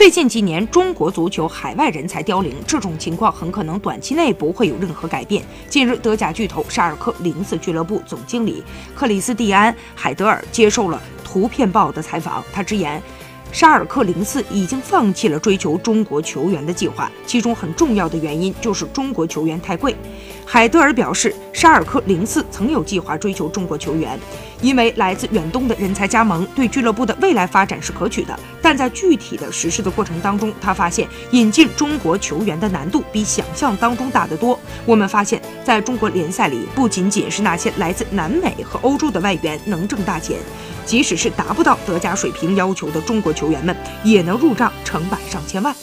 [0.00, 5.44] 最近几年，中国足球海外人才凋零，这种情况很可能短期内不会有任何改变。
[5.68, 12.98] 近日，德甲巨头沙尔克零四俱乐部总经理克里斯蒂安·海德尔接受了《图片报》的采访，他直言。
[13.52, 19.94] 沙尔克零四已经放弃了追求中国球员的计划，其中很重要的原因就是中国球员太贵。
[20.46, 24.18] 海德尔表示，沙尔克零四曾有计划追求中国球员，
[24.62, 28.34] 因为来自远东的人才加盟对俱乐部的未来发展是可取的。
[28.62, 34.58] 但在具体的实施的过程当中，他发现引进中国球员的难度比想象当中大得多。
[34.86, 40.38] 我们发现，在中国联赛里，不仅仅是那些来自南美和欧洲的外援能挣大钱。
[40.86, 45.76] 即使是达不到德甲水平要求的中国球员们，也能入账成百上千万。